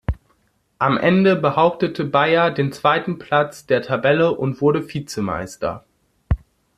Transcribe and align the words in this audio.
Am 0.79 0.97
Ende 0.97 1.35
behauptete 1.35 2.05
Bayer 2.05 2.49
den 2.49 2.71
zweiten 2.71 3.19
Platz 3.19 3.67
der 3.67 3.83
Tabelle 3.83 4.31
und 4.31 4.59
wurde 4.59 4.91
Vizemeister. 4.91 5.85